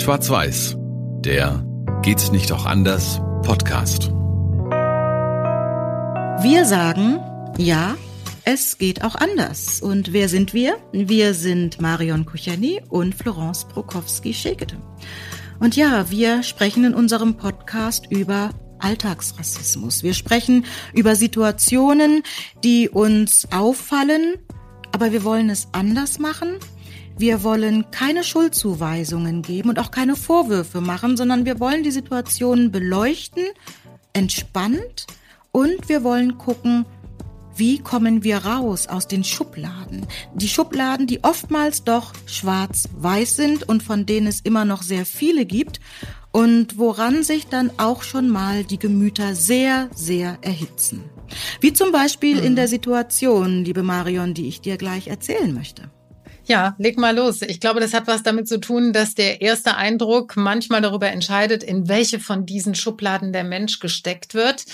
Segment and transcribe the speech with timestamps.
[0.00, 0.76] Schwarz-Weiß,
[1.20, 1.62] der
[2.02, 4.08] Geht's nicht auch anders Podcast.
[6.42, 7.20] Wir sagen,
[7.58, 7.96] ja,
[8.44, 9.82] es geht auch anders.
[9.82, 10.78] Und wer sind wir?
[10.92, 14.76] Wir sind Marion Kuchani und Florence Prokowski-Schekete.
[15.58, 20.02] Und ja, wir sprechen in unserem Podcast über Alltagsrassismus.
[20.02, 20.64] Wir sprechen
[20.94, 22.22] über Situationen,
[22.64, 24.36] die uns auffallen,
[24.92, 26.56] aber wir wollen es anders machen.
[27.20, 32.72] Wir wollen keine Schuldzuweisungen geben und auch keine Vorwürfe machen, sondern wir wollen die Situationen
[32.72, 33.44] beleuchten,
[34.14, 35.06] entspannt
[35.52, 36.86] und wir wollen gucken,
[37.54, 40.06] wie kommen wir raus aus den Schubladen?
[40.32, 45.44] Die Schubladen, die oftmals doch schwarz-weiß sind und von denen es immer noch sehr viele
[45.44, 45.78] gibt
[46.32, 51.04] und woran sich dann auch schon mal die Gemüter sehr, sehr erhitzen.
[51.60, 52.46] Wie zum Beispiel mhm.
[52.46, 55.90] in der Situation, liebe Marion, die ich dir gleich erzählen möchte.
[56.50, 57.42] Ja, leg mal los.
[57.42, 61.62] Ich glaube, das hat was damit zu tun, dass der erste Eindruck manchmal darüber entscheidet,
[61.62, 64.64] in welche von diesen Schubladen der Mensch gesteckt wird,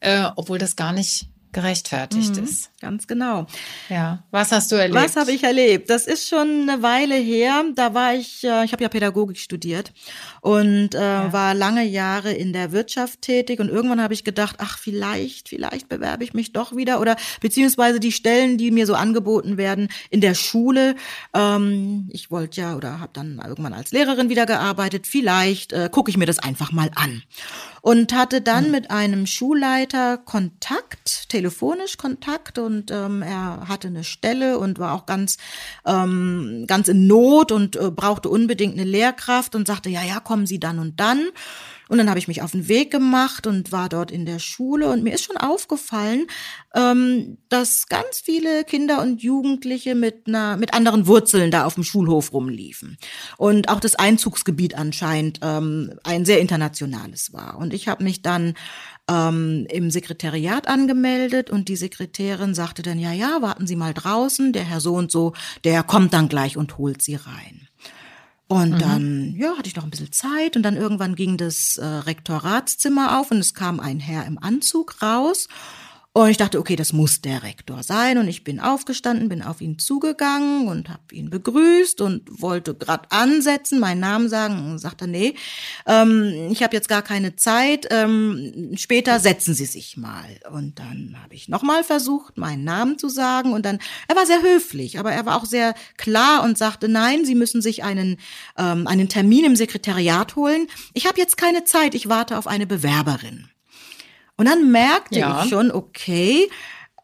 [0.00, 2.69] äh, obwohl das gar nicht gerechtfertigt mhm, ist.
[2.80, 3.46] Ganz genau.
[3.90, 5.04] Ja, was hast du erlebt?
[5.04, 5.90] Was habe ich erlebt?
[5.90, 7.62] Das ist schon eine Weile her.
[7.74, 9.92] Da war ich, äh, ich habe ja Pädagogik studiert
[10.40, 11.30] und äh, ja.
[11.30, 15.90] war lange Jahre in der Wirtschaft tätig und irgendwann habe ich gedacht, ach vielleicht, vielleicht
[15.90, 20.22] bewerbe ich mich doch wieder oder beziehungsweise die Stellen, die mir so angeboten werden in
[20.22, 20.94] der Schule.
[21.34, 25.06] Ähm, ich wollte ja oder habe dann irgendwann als Lehrerin wieder gearbeitet.
[25.06, 27.22] Vielleicht äh, gucke ich mir das einfach mal an
[27.82, 28.70] und hatte dann mhm.
[28.70, 35.06] mit einem Schulleiter Kontakt, telefonisch Kontakt und ähm, er hatte eine Stelle und war auch
[35.06, 35.36] ganz
[35.86, 40.46] ähm, ganz in Not und äh, brauchte unbedingt eine Lehrkraft und sagte ja ja kommen
[40.46, 41.28] Sie dann und dann.
[41.90, 44.90] Und dann habe ich mich auf den Weg gemacht und war dort in der Schule.
[44.90, 46.28] Und mir ist schon aufgefallen,
[46.72, 51.82] ähm, dass ganz viele Kinder und Jugendliche mit einer mit anderen Wurzeln da auf dem
[51.82, 52.96] Schulhof rumliefen.
[53.38, 57.58] Und auch das Einzugsgebiet anscheinend ähm, ein sehr internationales war.
[57.58, 58.54] Und ich habe mich dann
[59.10, 64.52] ähm, im Sekretariat angemeldet und die Sekretärin sagte dann, ja, ja, warten Sie mal draußen,
[64.52, 65.32] der Herr so und so,
[65.64, 67.68] der kommt dann gleich und holt Sie rein.
[68.46, 68.78] Und mhm.
[68.78, 73.18] dann, ja, hatte ich noch ein bisschen Zeit und dann irgendwann ging das äh, Rektoratszimmer
[73.20, 75.48] auf und es kam ein Herr im Anzug raus
[76.12, 78.18] und ich dachte, okay, das muss der Rektor sein.
[78.18, 83.08] Und ich bin aufgestanden, bin auf ihn zugegangen und habe ihn begrüßt und wollte gerade
[83.12, 84.72] ansetzen, meinen Namen sagen.
[84.72, 85.36] Und sagte, nee,
[85.86, 87.86] ähm, ich habe jetzt gar keine Zeit.
[87.90, 90.28] Ähm, später setzen Sie sich mal.
[90.50, 93.52] Und dann habe ich nochmal versucht, meinen Namen zu sagen.
[93.52, 93.78] Und dann,
[94.08, 97.62] er war sehr höflich, aber er war auch sehr klar und sagte, nein, Sie müssen
[97.62, 98.16] sich einen,
[98.58, 100.66] ähm, einen Termin im Sekretariat holen.
[100.92, 103.48] Ich habe jetzt keine Zeit, ich warte auf eine Bewerberin.
[104.40, 105.42] Und dann merkte ja.
[105.44, 106.48] ich schon, okay,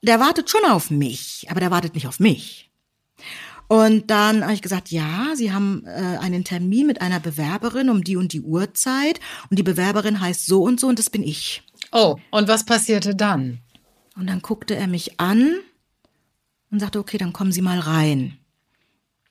[0.01, 2.71] der wartet schon auf mich, aber der wartet nicht auf mich.
[3.69, 8.03] Und dann habe ich gesagt, ja, Sie haben äh, einen Termin mit einer Bewerberin um
[8.03, 9.21] die und die Uhrzeit
[9.51, 11.63] und die Bewerberin heißt so und so und das bin ich.
[11.93, 13.59] Oh, und was passierte dann?
[14.17, 15.57] Und dann guckte er mich an
[16.71, 18.39] und sagte, okay, dann kommen Sie mal rein.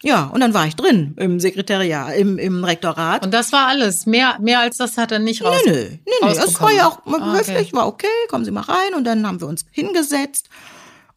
[0.05, 3.25] Ja, und dann war ich drin im Sekretariat, im, im Rektorat.
[3.25, 4.05] Und das war alles.
[4.05, 5.59] Mehr, mehr als das hat er nicht raus.
[5.65, 6.35] Nee, nee, nee, nee.
[6.35, 7.73] Das war ja auch ah, höflich, okay.
[7.73, 8.93] war okay, kommen Sie mal rein.
[8.95, 10.47] Und dann haben wir uns hingesetzt.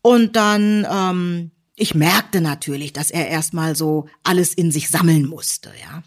[0.00, 5.71] Und dann ähm, ich merkte natürlich, dass er erstmal so alles in sich sammeln musste,
[5.81, 6.03] ja.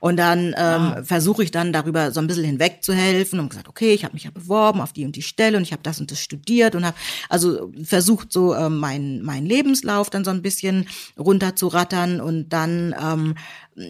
[0.00, 1.02] Und dann ähm, ah.
[1.02, 4.30] versuche ich dann darüber so ein bisschen hinwegzuhelfen und gesagt, okay, ich habe mich ja
[4.30, 6.96] beworben auf die und die Stelle und ich habe das und das studiert und habe
[7.28, 10.88] also versucht so ähm, mein mein Lebenslauf dann so ein bisschen
[11.18, 13.34] runterzurattern und dann ähm,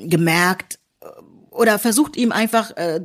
[0.09, 1.07] gemerkt äh,
[1.51, 3.01] oder versucht ihm einfach äh,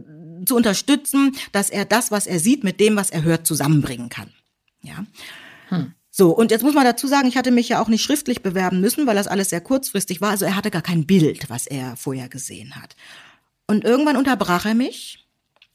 [0.46, 4.32] zu unterstützen, dass er das, was er sieht, mit dem, was er hört, zusammenbringen kann,
[4.82, 5.06] ja.
[5.68, 5.94] Hm.
[6.14, 8.82] So, und jetzt muss man dazu sagen, ich hatte mich ja auch nicht schriftlich bewerben
[8.82, 10.32] müssen, weil das alles sehr kurzfristig war.
[10.32, 12.98] Also er hatte gar kein Bild, was er vorher gesehen hat.
[13.66, 15.26] Und irgendwann unterbrach er mich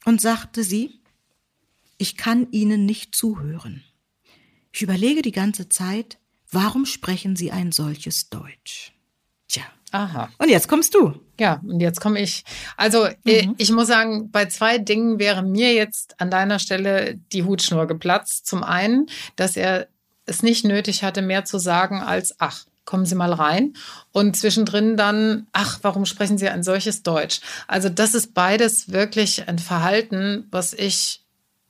[0.05, 1.01] und sagte sie,
[1.97, 3.83] ich kann Ihnen nicht zuhören.
[4.71, 6.19] Ich überlege die ganze Zeit,
[6.51, 8.93] warum sprechen Sie ein solches Deutsch?
[9.47, 9.63] Tja.
[9.91, 10.29] Aha.
[10.37, 11.19] Und jetzt kommst du.
[11.39, 12.43] Ja, und jetzt komme ich.
[12.75, 13.55] Also äh, mhm.
[13.57, 18.45] ich muss sagen, bei zwei Dingen wäre mir jetzt an deiner Stelle die Hutschnur geplatzt.
[18.45, 19.87] Zum einen, dass er
[20.27, 23.73] es nicht nötig hatte, mehr zu sagen als, ach, kommen Sie mal rein.
[24.11, 27.41] Und zwischendrin dann, ach, warum sprechen Sie ein solches Deutsch?
[27.67, 31.23] Also das ist beides wirklich ein Verhalten, was ich,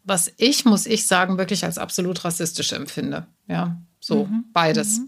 [0.03, 3.25] was ich, muss ich sagen, wirklich als absolut rassistisch empfinde.
[3.47, 4.45] Ja, so mhm.
[4.53, 4.99] beides.
[4.99, 5.07] Mhm.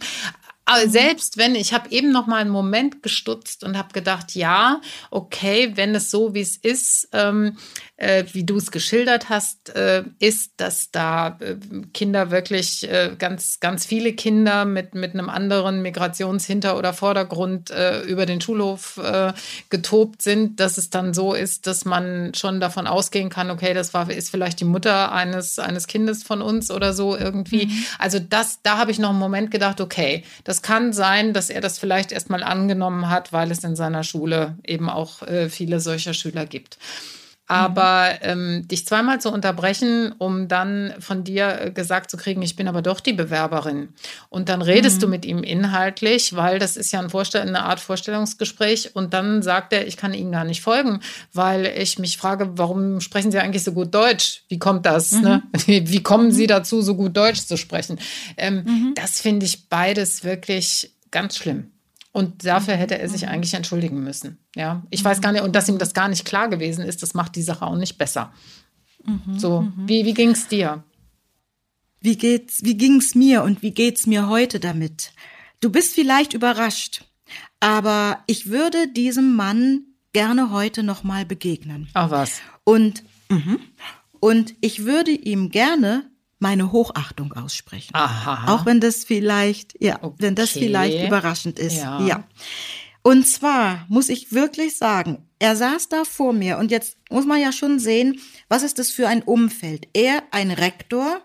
[0.69, 4.81] Aber selbst wenn, ich habe eben noch mal einen Moment gestutzt und habe gedacht, ja,
[5.09, 7.57] okay, wenn es so, wie es ist, ähm,
[7.97, 11.55] äh, wie du es geschildert hast, äh, ist, dass da äh,
[11.95, 18.01] Kinder wirklich äh, ganz, ganz viele Kinder mit, mit einem anderen Migrationshinter- oder Vordergrund äh,
[18.03, 19.33] über den Schulhof äh,
[19.71, 23.95] getobt sind, dass es dann so ist, dass man schon davon ausgehen kann, okay, das
[23.95, 27.65] war, ist vielleicht die Mutter eines, eines Kindes von uns oder so irgendwie.
[27.65, 27.85] Mhm.
[27.97, 31.61] Also das, da habe ich noch einen Moment gedacht, okay, das kann sein, dass er
[31.61, 36.45] das vielleicht erstmal angenommen hat, weil es in seiner Schule eben auch viele solcher Schüler
[36.45, 36.77] gibt.
[37.49, 42.55] Aber ähm, dich zweimal zu unterbrechen, um dann von dir äh, gesagt zu kriegen, ich
[42.55, 43.89] bin aber doch die Bewerberin.
[44.29, 45.01] Und dann redest mhm.
[45.01, 48.95] du mit ihm inhaltlich, weil das ist ja ein eine Art Vorstellungsgespräch.
[48.95, 50.99] Und dann sagt er, ich kann Ihnen gar nicht folgen,
[51.33, 54.43] weil ich mich frage, warum sprechen Sie eigentlich so gut Deutsch?
[54.47, 55.13] Wie kommt das?
[55.13, 55.21] Mhm.
[55.21, 55.43] Ne?
[55.65, 56.49] Wie kommen Sie mhm.
[56.49, 57.99] dazu, so gut Deutsch zu sprechen?
[58.37, 58.93] Ähm, mhm.
[58.95, 61.71] Das finde ich beides wirklich ganz schlimm.
[62.11, 63.29] Und dafür hätte er sich mhm.
[63.29, 64.39] eigentlich entschuldigen müssen.
[64.55, 67.13] Ja, ich weiß gar nicht, und dass ihm das gar nicht klar gewesen ist, das
[67.13, 68.33] macht die Sache auch nicht besser.
[69.05, 69.87] Mhm, so, mhm.
[69.87, 70.83] wie, wie ging es dir?
[72.01, 75.11] Wie geht's, wie ging's mir und wie geht's mir heute damit?
[75.59, 77.03] Du bist vielleicht überrascht,
[77.59, 79.83] aber ich würde diesem Mann
[80.13, 81.89] gerne heute nochmal begegnen.
[81.93, 82.41] Ach was.
[82.63, 83.57] Und, mh,
[84.19, 86.08] und ich würde ihm gerne
[86.39, 87.93] meine Hochachtung aussprechen.
[87.93, 88.53] Aha.
[88.53, 90.15] Auch wenn das vielleicht, ja, okay.
[90.19, 91.77] wenn das vielleicht überraschend ist.
[91.77, 92.01] Ja.
[92.05, 92.23] ja.
[93.01, 97.41] Und zwar muss ich wirklich sagen, er saß da vor mir und jetzt muss man
[97.41, 98.19] ja schon sehen,
[98.49, 99.87] was ist das für ein Umfeld?
[99.93, 101.21] Er, ein Rektor,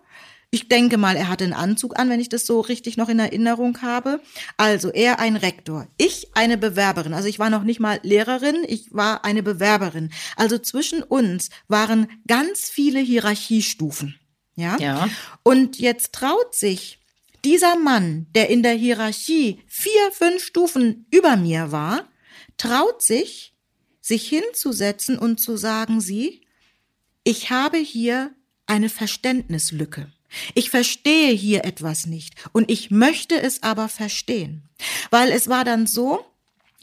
[0.55, 3.19] ich denke mal, er hatte einen Anzug an, wenn ich das so richtig noch in
[3.19, 4.21] Erinnerung habe.
[4.57, 7.13] Also er ein Rektor, ich eine Bewerberin.
[7.13, 10.11] Also ich war noch nicht mal Lehrerin, ich war eine Bewerberin.
[10.37, 14.15] Also zwischen uns waren ganz viele Hierarchiestufen.
[14.57, 14.77] Ja?
[14.79, 15.09] ja.
[15.43, 16.99] Und jetzt traut sich
[17.45, 22.09] dieser Mann, der in der Hierarchie vier, fünf Stufen über mir war,
[22.57, 23.55] traut sich,
[24.01, 26.43] sich hinzusetzen und zu sagen, sie,
[27.23, 28.35] ich habe hier
[28.67, 30.11] eine Verständnislücke.
[30.55, 34.69] Ich verstehe hier etwas nicht und ich möchte es aber verstehen.
[35.11, 36.25] Weil es war dann so,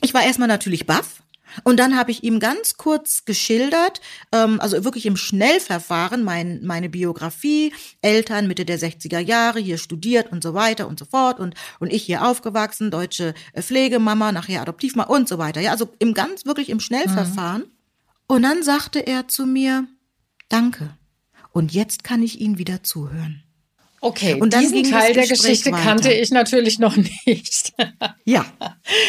[0.01, 1.21] ich war erstmal natürlich baff,
[1.63, 4.01] und dann habe ich ihm ganz kurz geschildert,
[4.31, 10.31] ähm, also wirklich im Schnellverfahren, mein, meine Biografie, Eltern Mitte der 60er Jahre, hier studiert
[10.31, 14.61] und so weiter und so fort und, und ich hier aufgewachsen, deutsche äh, Pflegemama, nachher
[14.61, 15.61] Adoptivmama und so weiter.
[15.61, 17.63] Ja, also im ganz, wirklich im Schnellverfahren.
[17.63, 17.71] Mhm.
[18.27, 19.87] Und dann sagte er zu mir,
[20.47, 20.97] danke.
[21.51, 23.43] Und jetzt kann ich Ihnen wieder zuhören.
[24.03, 25.83] Okay, und dann diesen Teil der Geschichte weiter.
[25.83, 27.71] kannte ich natürlich noch nicht.
[28.25, 28.45] ja,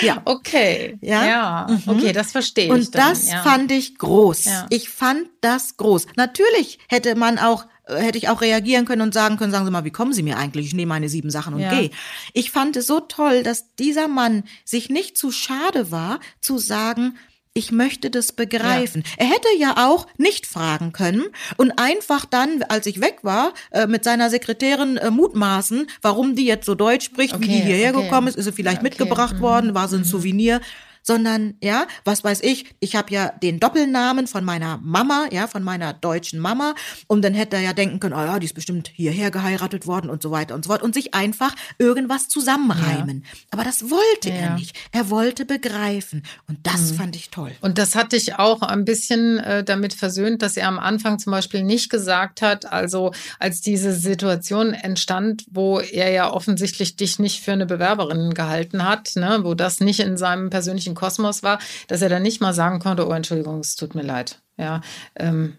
[0.03, 0.21] ja.
[0.27, 1.67] Okay, ja, ja.
[1.71, 1.83] Mhm.
[1.87, 2.71] okay, das verstehe ich.
[2.71, 3.43] Und das ja.
[3.43, 4.45] fand ich groß.
[4.45, 4.67] Ja.
[4.69, 6.09] Ich fand das groß.
[6.17, 9.71] Natürlich hätte man auch äh, hätte ich auch reagieren können und sagen können, sagen Sie
[9.71, 10.67] mal, wie kommen Sie mir eigentlich?
[10.67, 11.71] Ich nehme meine sieben Sachen und ja.
[11.71, 11.91] gehe.
[12.35, 17.17] Ich fand es so toll, dass dieser Mann sich nicht zu schade war, zu sagen,
[17.55, 19.03] ich möchte das begreifen.
[19.05, 19.25] Ja.
[19.25, 21.25] Er hätte ja auch nicht fragen können
[21.57, 26.47] und einfach dann, als ich weg war, äh, mit seiner Sekretärin äh, mutmaßen, warum die
[26.47, 28.05] jetzt so Deutsch spricht, okay, wie die hierher okay.
[28.05, 28.37] gekommen ist.
[28.37, 28.89] Ist sie vielleicht okay.
[28.89, 29.41] mitgebracht mhm.
[29.41, 30.07] worden, war so ein mhm.
[30.07, 30.61] Souvenir
[31.03, 35.63] sondern ja, was weiß ich, ich habe ja den Doppelnamen von meiner Mama, ja, von
[35.63, 36.75] meiner deutschen Mama
[37.07, 40.11] und dann hätte er ja denken können, oh ja, die ist bestimmt hierher geheiratet worden
[40.11, 43.25] und so weiter und so fort und sich einfach irgendwas zusammenreimen.
[43.25, 43.39] Ja.
[43.51, 44.35] Aber das wollte ja.
[44.37, 44.77] er nicht.
[44.93, 46.97] Er wollte begreifen und das mhm.
[46.97, 47.53] fand ich toll.
[47.61, 51.33] Und das hatte ich auch ein bisschen äh, damit versöhnt, dass er am Anfang zum
[51.33, 57.43] Beispiel nicht gesagt hat, also als diese Situation entstand, wo er ja offensichtlich dich nicht
[57.43, 61.59] für eine Bewerberin gehalten hat, ne, wo das nicht in seinem persönlichen wirklichen Kosmos war,
[61.89, 64.41] dass er dann nicht mal sagen konnte, oh Entschuldigung, es tut mir leid.
[64.57, 64.81] Ja,
[65.17, 65.59] ähm,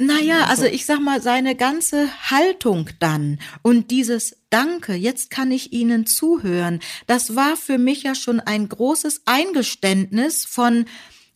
[0.00, 5.72] naja, also ich sag mal, seine ganze Haltung dann und dieses Danke, jetzt kann ich
[5.72, 10.84] Ihnen zuhören, das war für mich ja schon ein großes Eingeständnis von,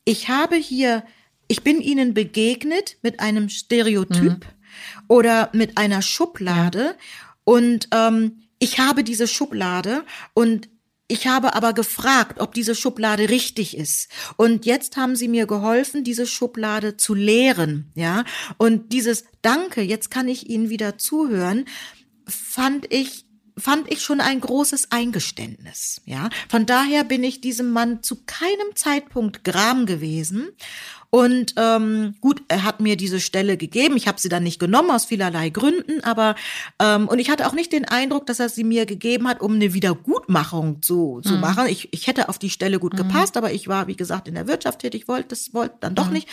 [0.04, 1.02] ich habe hier,
[1.48, 5.08] ich bin Ihnen begegnet mit einem Stereotyp mhm.
[5.08, 6.94] oder mit einer Schublade
[7.42, 10.68] und ähm, ich habe diese Schublade und
[11.12, 14.08] ich habe aber gefragt, ob diese Schublade richtig ist.
[14.36, 18.24] Und jetzt haben sie mir geholfen, diese Schublade zu leeren, ja.
[18.56, 21.66] Und dieses Danke, jetzt kann ich Ihnen wieder zuhören,
[22.26, 23.26] fand ich
[23.62, 26.28] fand ich schon ein großes Eingeständnis, ja.
[26.48, 30.48] Von daher bin ich diesem Mann zu keinem Zeitpunkt gram gewesen
[31.14, 33.98] und ähm, gut, er hat mir diese Stelle gegeben.
[33.98, 36.36] Ich habe sie dann nicht genommen aus vielerlei Gründen, aber
[36.78, 39.52] ähm, und ich hatte auch nicht den Eindruck, dass er sie mir gegeben hat, um
[39.52, 41.40] eine Wiedergutmachung zu, zu mhm.
[41.40, 41.66] machen.
[41.66, 42.96] Ich, ich hätte auf die Stelle gut mhm.
[42.96, 46.06] gepasst, aber ich war, wie gesagt, in der Wirtschaft tätig, wollte das wollte dann doch
[46.06, 46.14] mhm.
[46.14, 46.28] nicht.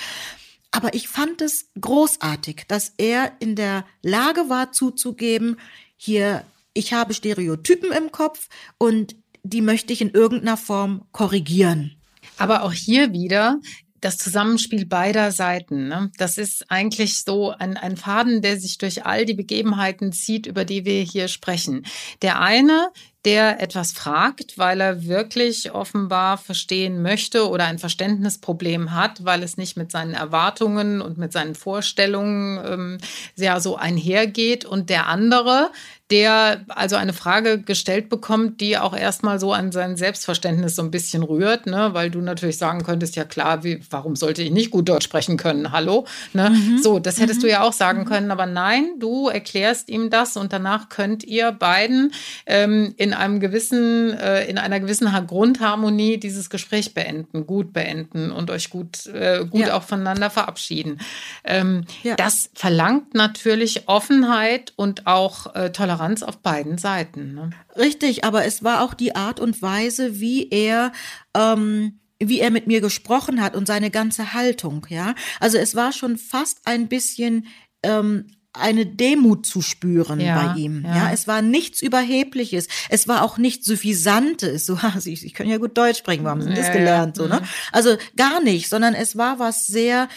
[0.71, 5.57] Aber ich fand es großartig, dass er in der Lage war zuzugeben,
[5.97, 6.45] hier,
[6.79, 11.95] ich habe Stereotypen im Kopf und die möchte ich in irgendeiner Form korrigieren.
[12.37, 13.59] Aber auch hier wieder,
[14.01, 15.87] das Zusammenspiel beider Seiten.
[15.87, 16.11] Ne?
[16.17, 20.65] Das ist eigentlich so ein, ein Faden, der sich durch all die Begebenheiten zieht, über
[20.65, 21.85] die wir hier sprechen.
[22.21, 22.91] Der eine,
[23.25, 29.57] der etwas fragt, weil er wirklich offenbar verstehen möchte oder ein Verständnisproblem hat, weil es
[29.57, 32.97] nicht mit seinen Erwartungen und mit seinen Vorstellungen ähm,
[33.35, 34.63] sehr so einhergeht.
[34.63, 35.71] Und der andere,
[36.11, 40.89] der also eine Frage gestellt bekommt, die auch erstmal so an sein Selbstverständnis so ein
[40.89, 41.89] bisschen rührt, ne?
[41.93, 45.37] weil du natürlich sagen könntest, ja klar, wie, warum sollte ich nicht gut Deutsch sprechen
[45.37, 45.71] können?
[45.71, 46.07] Hallo?
[46.33, 46.49] Ne?
[46.49, 46.79] Mhm.
[46.81, 47.43] So, das hättest mhm.
[47.43, 48.05] du ja auch sagen mhm.
[48.05, 52.11] können, aber nein, du erklärst ihm das und danach könnt ihr beiden
[52.47, 58.49] ähm, in einem gewissen, äh, in einer gewissen Grundharmonie dieses Gespräch beenden, gut beenden und
[58.49, 59.77] euch gut, äh, gut ja.
[59.77, 60.99] auch voneinander verabschieden.
[61.43, 62.15] Ähm, ja.
[62.15, 67.33] Das verlangt natürlich Offenheit und auch äh, Toleranz Toleranz auf beiden Seiten.
[67.33, 67.49] Ne?
[67.75, 70.91] Richtig, aber es war auch die Art und Weise, wie er
[71.35, 75.15] ähm, wie er mit mir gesprochen hat und seine ganze Haltung, ja.
[75.39, 77.47] Also es war schon fast ein bisschen
[77.81, 80.83] ähm, eine Demut zu spüren ja, bei ihm.
[80.83, 80.95] Ja.
[80.95, 81.11] ja.
[81.13, 82.67] es war nichts Überhebliches.
[82.89, 84.65] Es war auch nichts Suffisantes.
[84.65, 87.15] So, sie, ich kann ja gut Deutsch sprechen, warum haben Sie das gelernt?
[87.15, 87.39] So, ne?
[87.39, 87.47] Mhm.
[87.71, 90.09] Also gar nicht, sondern es war was sehr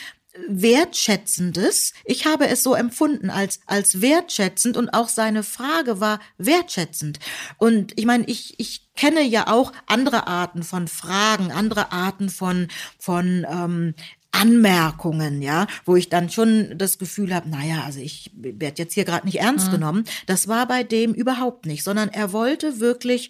[0.49, 1.93] wertschätzendes.
[2.05, 7.19] Ich habe es so empfunden als, als wertschätzend und auch seine Frage war wertschätzend.
[7.59, 12.69] Und ich meine, ich, ich kenne ja auch andere Arten von Fragen, andere Arten von,
[12.99, 13.95] von ähm,
[14.33, 19.05] Anmerkungen, ja, wo ich dann schon das Gefühl habe, naja, also ich werde jetzt hier
[19.05, 19.73] gerade nicht ernst mhm.
[19.73, 20.05] genommen.
[20.27, 23.29] Das war bei dem überhaupt nicht, sondern er wollte wirklich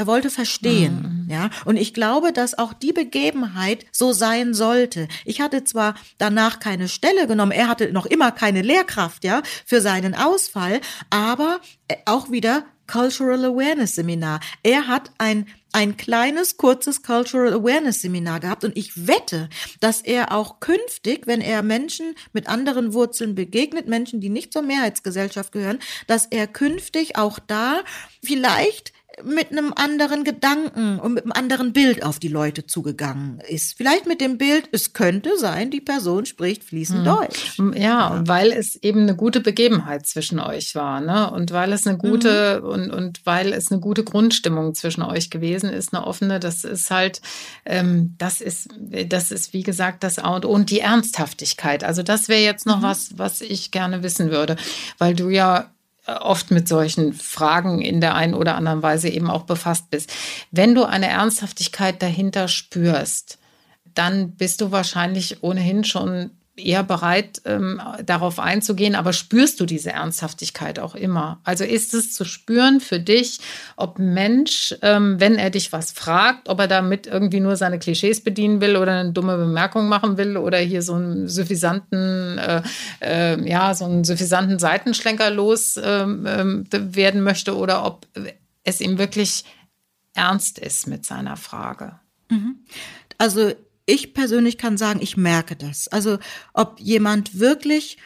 [0.00, 1.30] er wollte verstehen, mhm.
[1.30, 1.50] ja.
[1.66, 5.08] Und ich glaube, dass auch die Begebenheit so sein sollte.
[5.26, 9.82] Ich hatte zwar danach keine Stelle genommen, er hatte noch immer keine Lehrkraft, ja, für
[9.82, 10.80] seinen Ausfall,
[11.10, 14.40] aber äh, auch wieder Cultural Awareness Seminar.
[14.62, 20.32] Er hat ein ein kleines, kurzes Cultural Awareness Seminar gehabt und ich wette, dass er
[20.32, 25.78] auch künftig, wenn er Menschen mit anderen Wurzeln begegnet, Menschen, die nicht zur Mehrheitsgesellschaft gehören,
[26.06, 27.82] dass er künftig auch da
[28.22, 28.92] vielleicht
[29.24, 33.76] mit einem anderen Gedanken und mit einem anderen Bild auf die Leute zugegangen ist.
[33.76, 37.04] Vielleicht mit dem Bild, es könnte sein, die Person spricht fließend hm.
[37.04, 37.58] Deutsch.
[37.74, 41.30] Ja, weil es eben eine gute Begebenheit zwischen euch war, ne?
[41.30, 42.68] Und weil es eine gute mhm.
[42.68, 46.90] und, und weil es eine gute Grundstimmung zwischen euch gewesen ist, eine offene, das ist
[46.90, 47.20] halt,
[47.64, 51.84] ähm, das ist, das ist wie gesagt das A und O und die Ernsthaftigkeit.
[51.84, 52.82] Also das wäre jetzt noch mhm.
[52.82, 54.56] was, was ich gerne wissen würde,
[54.98, 55.70] weil du ja
[56.20, 60.12] oft mit solchen Fragen in der einen oder anderen Weise eben auch befasst bist.
[60.50, 63.38] Wenn du eine Ernsthaftigkeit dahinter spürst,
[63.94, 69.92] dann bist du wahrscheinlich ohnehin schon eher bereit, ähm, darauf einzugehen, aber spürst du diese
[69.92, 71.40] Ernsthaftigkeit auch immer?
[71.44, 73.40] Also ist es zu spüren für dich,
[73.76, 78.22] ob Mensch, ähm, wenn er dich was fragt, ob er damit irgendwie nur seine Klischees
[78.22, 82.62] bedienen will oder eine dumme Bemerkung machen will oder hier so einen suffisanten, äh,
[83.00, 86.26] äh, ja, so einen suffisanten Seitenschlenker los ähm
[86.70, 88.06] werden möchte oder ob
[88.64, 89.44] es ihm wirklich
[90.14, 91.98] ernst ist mit seiner Frage?
[92.28, 92.56] Mhm.
[93.18, 93.52] Also
[93.86, 95.88] ich persönlich kann sagen, ich merke das.
[95.88, 96.18] Also
[96.54, 97.98] ob jemand wirklich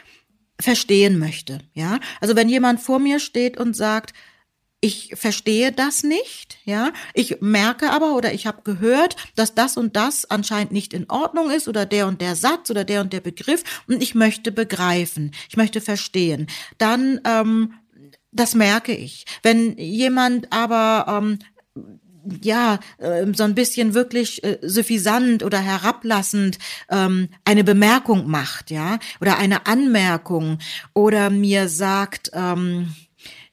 [0.59, 1.99] verstehen möchte, ja.
[2.21, 4.13] Also wenn jemand vor mir steht und sagt,
[4.81, 6.93] ich verstehe das nicht, ja.
[7.13, 11.49] Ich merke aber oder ich habe gehört, dass das und das anscheinend nicht in Ordnung
[11.49, 15.31] ist oder der und der Satz oder der und der Begriff und ich möchte begreifen,
[15.49, 16.47] ich möchte verstehen.
[16.77, 17.73] Dann ähm,
[18.35, 19.25] das merke ich.
[19.43, 21.39] Wenn jemand aber ähm,
[22.41, 26.57] ja, äh, so ein bisschen wirklich äh, suffisant oder herablassend
[26.89, 30.59] ähm, eine Bemerkung macht, ja, oder eine Anmerkung
[30.93, 32.93] oder mir sagt, ähm,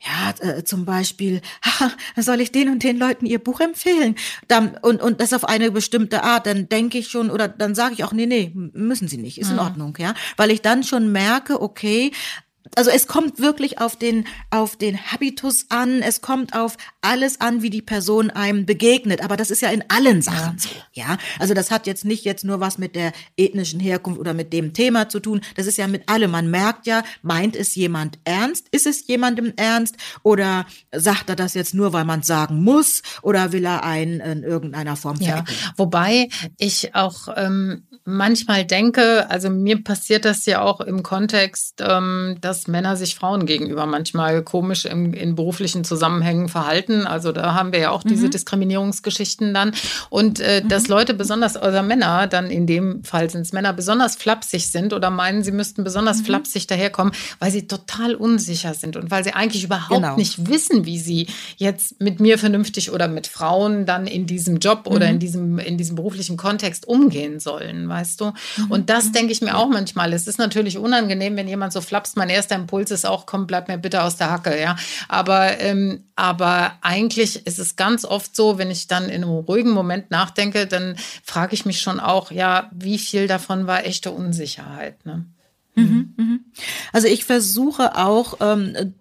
[0.05, 1.41] ja, äh, zum Beispiel,
[2.17, 4.17] soll ich den und den Leuten ihr Buch empfehlen?
[4.49, 7.95] Dann, und, und das auf eine bestimmte Art, dann denke ich schon, oder dann sage
[7.95, 10.15] ich auch, nee, nee, müssen sie nicht, ist in Ordnung, ja.
[10.37, 12.11] Weil ich dann schon merke, okay,
[12.77, 17.63] also es kommt wirklich auf den, auf den Habitus an, es kommt auf alles an,
[17.63, 19.23] wie die Person einem begegnet.
[19.23, 21.19] Aber das ist ja in allen Sachen so, ja.
[21.39, 24.73] Also das hat jetzt nicht jetzt nur was mit der ethnischen Herkunft oder mit dem
[24.73, 25.41] Thema zu tun.
[25.57, 26.31] Das ist ja mit allem.
[26.31, 28.69] Man merkt ja, meint es jemand ernst?
[28.71, 29.97] Ist es jemandem ernst?
[30.23, 33.03] Oder sagt er das jetzt nur, weil man sagen muss?
[33.23, 35.45] Oder will er einen in irgendeiner Form ja.
[35.77, 36.29] Wobei
[36.59, 42.52] ich auch ähm, manchmal denke, also mir passiert das ja auch im Kontext, ähm, dass
[42.53, 47.07] dass Männer sich Frauen gegenüber manchmal komisch im, in beruflichen Zusammenhängen verhalten.
[47.07, 48.31] Also da haben wir ja auch diese mhm.
[48.31, 49.73] Diskriminierungsgeschichten dann.
[50.11, 50.69] Und äh, mhm.
[50.69, 54.93] dass Leute besonders, oder Männer, dann in dem Fall sind es Männer, besonders flapsig sind
[54.93, 56.25] oder meinen, sie müssten besonders mhm.
[56.27, 60.17] flapsig daherkommen, weil sie total unsicher sind und weil sie eigentlich überhaupt genau.
[60.17, 64.83] nicht wissen, wie sie jetzt mit mir vernünftig oder mit Frauen dann in diesem Job
[64.87, 65.21] oder in mhm.
[65.21, 68.27] diesem, in diesem beruflichen Kontext umgehen sollen, weißt du?
[68.27, 68.71] Mhm.
[68.71, 69.13] Und das mhm.
[69.13, 70.13] denke ich mir auch manchmal.
[70.13, 72.19] Es ist natürlich unangenehm, wenn jemand so flapst.
[72.19, 74.77] Mein erster Impuls ist auch, komm, bleib mir bitte aus der Hacke, ja.
[75.09, 79.71] Aber, ähm, aber eigentlich ist es ganz oft so, wenn ich dann in einem ruhigen
[79.71, 85.07] Moment nachdenke, dann frage ich mich schon auch, ja, wie viel davon war echte Unsicherheit,
[85.07, 85.25] ne?
[85.75, 86.41] Mhm, mhm.
[86.93, 88.95] Also ich versuche auch, ähm,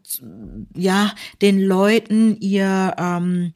[0.73, 3.53] ja, den Leuten ihr ähm,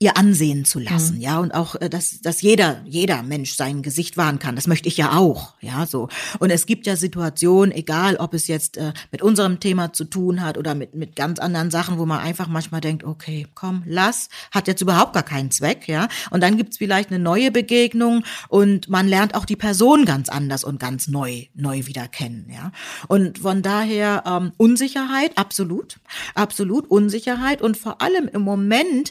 [0.00, 1.20] ihr ansehen zu lassen, mhm.
[1.20, 4.54] ja, und auch, äh, dass, dass jeder, jeder Mensch sein Gesicht wahren kann.
[4.54, 6.08] Das möchte ich ja auch, ja, so.
[6.38, 10.40] Und es gibt ja Situationen, egal ob es jetzt äh, mit unserem Thema zu tun
[10.40, 14.28] hat oder mit, mit ganz anderen Sachen, wo man einfach manchmal denkt, okay, komm, lass,
[14.52, 16.06] hat jetzt überhaupt gar keinen Zweck, ja.
[16.30, 20.62] Und dann gibt's vielleicht eine neue Begegnung und man lernt auch die Person ganz anders
[20.62, 22.70] und ganz neu, neu wieder kennen, ja.
[23.08, 25.98] Und von daher ähm, Unsicherheit, absolut,
[26.36, 29.10] absolut Unsicherheit und vor allem im Moment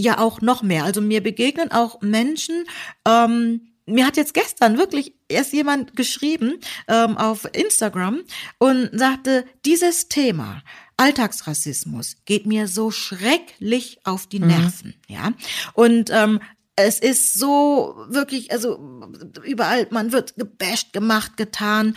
[0.00, 0.84] ja auch noch mehr.
[0.84, 2.64] Also mir begegnen auch Menschen,
[3.06, 6.58] ähm, mir hat jetzt gestern wirklich erst jemand geschrieben
[6.88, 8.20] ähm, auf Instagram
[8.58, 10.62] und sagte, dieses Thema
[10.96, 14.46] Alltagsrassismus geht mir so schrecklich auf die mhm.
[14.46, 15.14] Nerven, mhm.
[15.14, 15.32] ja.
[15.74, 16.40] Und ähm,
[16.76, 19.10] es ist so wirklich, also
[19.44, 21.96] überall, man wird gebasht, gemacht, getan.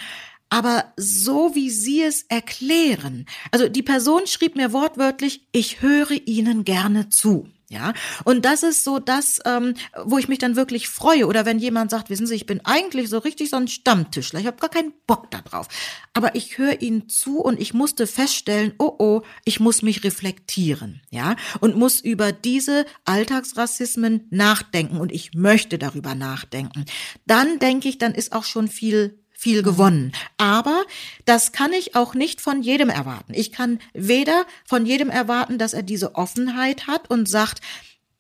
[0.50, 6.64] Aber so wie Sie es erklären, also die Person schrieb mir wortwörtlich, ich höre Ihnen
[6.64, 7.50] gerne zu.
[7.70, 7.94] Ja,
[8.24, 9.74] und das ist so das, ähm,
[10.06, 11.28] wo ich mich dann wirklich freue.
[11.28, 14.48] Oder wenn jemand sagt, wissen Sie, ich bin eigentlich so richtig so ein Stammtischler, ich
[14.48, 15.68] habe gar keinen Bock da drauf.
[16.14, 21.02] Aber ich höre Ihnen zu und ich musste feststellen, oh oh, ich muss mich reflektieren,
[21.10, 26.86] ja, und muss über diese Alltagsrassismen nachdenken und ich möchte darüber nachdenken.
[27.26, 30.12] Dann denke ich, dann ist auch schon viel viel gewonnen.
[30.38, 30.84] Aber
[31.26, 33.34] das kann ich auch nicht von jedem erwarten.
[33.36, 37.62] Ich kann weder von jedem erwarten, dass er diese Offenheit hat und sagt,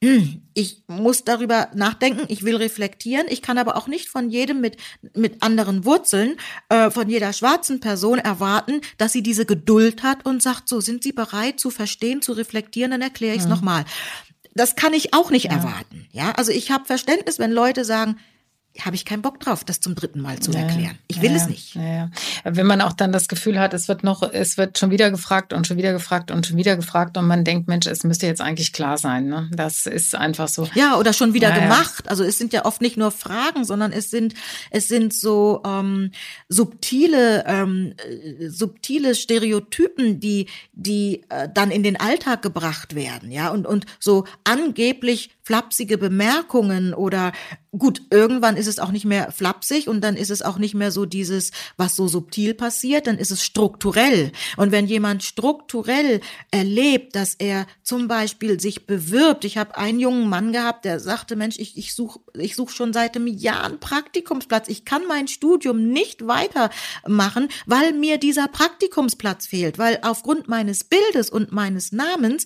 [0.03, 3.25] hm, ich muss darüber nachdenken, ich will reflektieren.
[3.29, 4.77] Ich kann aber auch nicht von jedem mit,
[5.15, 6.35] mit anderen Wurzeln,
[6.69, 11.01] äh, von jeder schwarzen Person erwarten, dass sie diese Geduld hat und sagt, so sind
[11.01, 13.49] Sie bereit zu verstehen, zu reflektieren, dann erkläre ich es ja.
[13.49, 13.85] nochmal.
[14.53, 15.53] Das kann ich auch nicht ja.
[15.53, 16.07] erwarten.
[16.11, 18.17] Ja, also ich habe Verständnis, wenn Leute sagen,
[18.85, 20.97] habe ich keinen Bock drauf, das zum dritten Mal zu ja, erklären.
[21.07, 21.75] Ich will ja, es nicht.
[21.75, 22.09] Ja,
[22.43, 25.53] Wenn man auch dann das Gefühl hat, es wird noch, es wird schon wieder gefragt
[25.53, 28.41] und schon wieder gefragt und schon wieder gefragt und man denkt, Mensch, es müsste jetzt
[28.41, 29.27] eigentlich klar sein.
[29.27, 29.49] Ne?
[29.53, 30.67] Das ist einfach so.
[30.75, 32.09] Ja, oder schon wieder gemacht.
[32.09, 34.33] Also es sind ja oft nicht nur Fragen, sondern es sind
[34.71, 36.11] es sind so ähm,
[36.49, 43.49] subtile ähm, äh, subtile Stereotypen, die die äh, dann in den Alltag gebracht werden, ja
[43.49, 47.31] und und so angeblich flapsige Bemerkungen oder
[47.77, 50.91] gut, irgendwann ist es auch nicht mehr flapsig und dann ist es auch nicht mehr
[50.91, 54.33] so dieses, was so subtil passiert, dann ist es strukturell.
[54.57, 56.19] Und wenn jemand strukturell
[56.51, 61.37] erlebt, dass er zum Beispiel sich bewirbt, ich habe einen jungen Mann gehabt, der sagte,
[61.37, 65.29] Mensch, ich, ich suche ich such schon seit einem Jahr einen Praktikumsplatz, ich kann mein
[65.29, 72.43] Studium nicht weitermachen, weil mir dieser Praktikumsplatz fehlt, weil aufgrund meines Bildes und meines Namens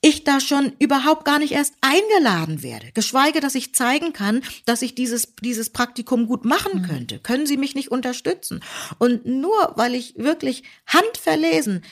[0.00, 4.82] ich da schon überhaupt gar nicht erst eingeladen werde, geschweige, dass ich zeigen kann, dass
[4.82, 6.86] ich dieses, dieses Praktikum gut machen mhm.
[6.86, 7.18] könnte.
[7.18, 8.60] Können Sie mich nicht unterstützen?
[8.98, 11.82] Und nur weil ich wirklich handverlesen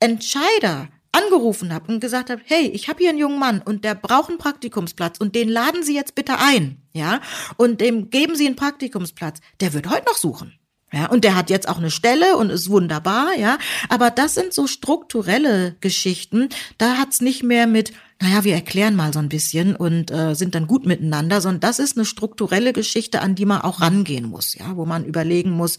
[0.00, 3.94] Entscheider angerufen habe und gesagt habe, hey, ich habe hier einen jungen Mann und der
[3.94, 7.20] braucht einen Praktikumsplatz und den laden Sie jetzt bitte ein, ja,
[7.56, 10.59] und dem geben Sie einen Praktikumsplatz, der wird heute noch suchen.
[10.92, 13.58] Ja, und der hat jetzt auch eine Stelle und ist wunderbar, ja.
[13.88, 16.48] Aber das sind so strukturelle Geschichten.
[16.78, 20.54] Da hat's nicht mehr mit, naja, wir erklären mal so ein bisschen und äh, sind
[20.56, 24.54] dann gut miteinander, sondern das ist eine strukturelle Geschichte, an die man auch rangehen muss,
[24.54, 25.78] ja, wo man überlegen muss,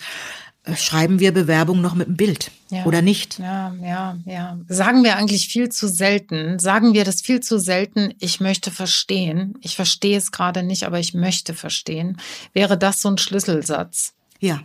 [0.63, 2.85] äh, schreiben wir Bewerbung noch mit einem Bild ja.
[2.85, 3.39] oder nicht?
[3.39, 4.59] Ja, ja, ja.
[4.69, 6.59] Sagen wir eigentlich viel zu selten.
[6.59, 8.13] Sagen wir das viel zu selten.
[8.19, 9.55] Ich möchte verstehen.
[9.61, 12.17] Ich verstehe es gerade nicht, aber ich möchte verstehen.
[12.53, 14.13] Wäre das so ein Schlüsselsatz?
[14.39, 14.61] Ja.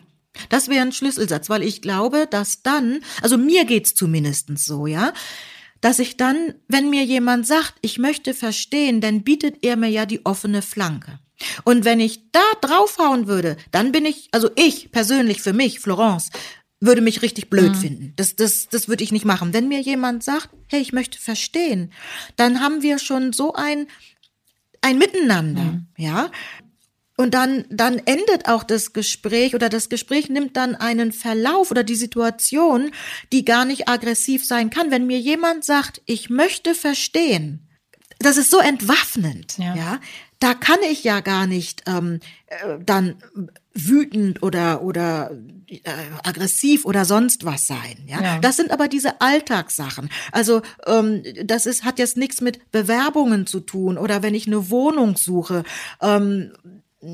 [0.48, 5.12] Das wäre ein Schlüsselsatz, weil ich glaube, dass dann, also mir geht's zumindestens so, ja,
[5.80, 10.06] dass ich dann, wenn mir jemand sagt, ich möchte verstehen, dann bietet er mir ja
[10.06, 11.20] die offene Flanke.
[11.64, 16.30] Und wenn ich da draufhauen würde, dann bin ich, also ich persönlich für mich, Florence,
[16.80, 17.80] würde mich richtig blöd mhm.
[17.80, 18.12] finden.
[18.16, 19.52] Das, das, das würde ich nicht machen.
[19.52, 21.92] Wenn mir jemand sagt, hey, ich möchte verstehen,
[22.36, 23.86] dann haben wir schon so ein,
[24.80, 25.86] ein Miteinander, mhm.
[25.96, 26.30] ja.
[27.16, 31.82] Und dann, dann endet auch das Gespräch oder das Gespräch nimmt dann einen Verlauf oder
[31.82, 32.90] die Situation,
[33.32, 34.90] die gar nicht aggressiv sein kann.
[34.90, 37.66] Wenn mir jemand sagt, ich möchte verstehen,
[38.18, 39.74] das ist so entwaffnend, ja.
[39.74, 40.00] ja?
[40.38, 43.16] Da kann ich ja gar nicht ähm, äh, dann
[43.72, 45.30] wütend oder oder
[45.66, 45.80] äh,
[46.24, 47.96] aggressiv oder sonst was sein.
[48.06, 48.20] Ja?
[48.20, 48.38] ja?
[48.40, 50.10] das sind aber diese Alltagssachen.
[50.32, 54.68] Also ähm, das ist hat jetzt nichts mit Bewerbungen zu tun oder wenn ich eine
[54.68, 55.64] Wohnung suche.
[56.02, 56.52] Ähm,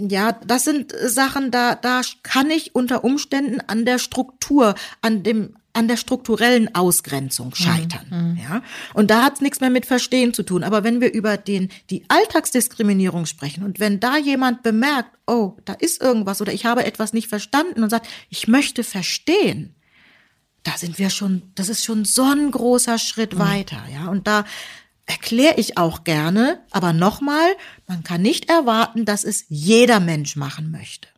[0.08, 5.56] ja, das sind Sachen, da, da kann ich unter Umständen an der Struktur, an dem,
[5.72, 8.06] an der strukturellen Ausgrenzung mhm, scheitern.
[8.10, 8.38] Mhm.
[8.42, 8.62] Ja,
[8.94, 10.64] und da hat's nichts mehr mit Verstehen zu tun.
[10.64, 15.74] Aber wenn wir über den, die Alltagsdiskriminierung sprechen und wenn da jemand bemerkt, oh, da
[15.74, 19.74] ist irgendwas oder ich habe etwas nicht verstanden und sagt, ich möchte verstehen,
[20.62, 23.40] da sind wir schon, das ist schon so ein großer Schritt mhm.
[23.40, 23.82] weiter.
[23.92, 24.44] Ja, und da,
[25.06, 27.54] erkläre ich auch gerne, aber nochmal,
[27.86, 31.08] man kann nicht erwarten, dass es jeder Mensch machen möchte.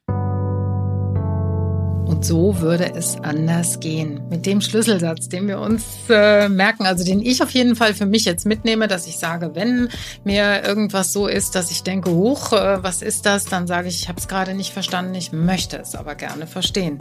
[2.06, 4.20] Und so würde es anders gehen.
[4.28, 8.04] Mit dem Schlüsselsatz, den wir uns äh, merken, also den ich auf jeden Fall für
[8.04, 9.88] mich jetzt mitnehme, dass ich sage, wenn
[10.22, 13.46] mir irgendwas so ist, dass ich denke, huch, äh, was ist das?
[13.46, 16.98] Dann sage ich, ich habe es gerade nicht verstanden, ich möchte es aber gerne verstehen.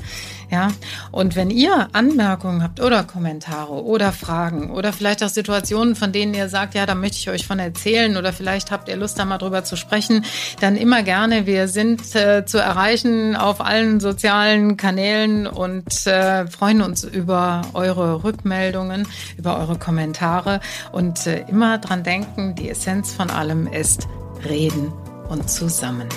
[0.50, 0.70] Ja.
[1.12, 6.34] Und wenn ihr Anmerkungen habt oder Kommentare oder Fragen oder vielleicht auch Situationen, von denen
[6.34, 9.26] ihr sagt, ja, da möchte ich euch von erzählen oder vielleicht habt ihr Lust, da
[9.26, 10.24] mal drüber zu sprechen,
[10.62, 11.46] dann immer gerne.
[11.46, 17.64] Wir sind äh, zu erreichen auf allen sozialen Kanälen Kanälen und äh, freuen uns über
[17.74, 19.08] eure Rückmeldungen,
[19.40, 20.60] über eure Kommentare
[20.92, 24.08] und äh, immer dran denken, die Essenz von allem ist
[24.48, 24.94] reden
[25.30, 26.08] und zusammen.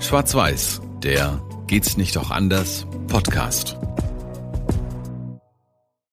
[0.00, 3.78] Schwarz-Weiß, der Geht's nicht auch anders Podcast.